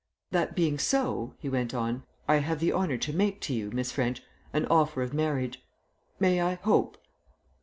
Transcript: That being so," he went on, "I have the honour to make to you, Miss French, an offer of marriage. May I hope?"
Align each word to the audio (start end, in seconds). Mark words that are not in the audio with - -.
That 0.31 0.55
being 0.55 0.79
so," 0.79 1.35
he 1.37 1.47
went 1.47 1.75
on, 1.75 2.01
"I 2.27 2.37
have 2.37 2.59
the 2.59 2.73
honour 2.73 2.97
to 2.97 3.13
make 3.13 3.39
to 3.41 3.53
you, 3.53 3.69
Miss 3.69 3.91
French, 3.91 4.23
an 4.51 4.65
offer 4.65 5.03
of 5.03 5.13
marriage. 5.13 5.63
May 6.19 6.41
I 6.41 6.55
hope?" 6.55 6.97